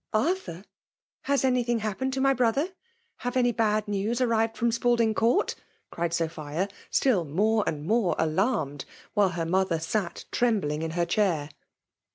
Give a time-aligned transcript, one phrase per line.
[0.09, 0.65] '*" Arthur?—
[1.29, 2.69] Has anything happened to my brother?—
[3.23, 8.15] Have any bad news arrived from Spalding Court V cried Sophia^ still more and more
[8.15, 11.49] alarmed^ while her mother sat trembling in her chair.